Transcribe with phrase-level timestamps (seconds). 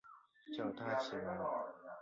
[0.57, 1.37] 叫他起来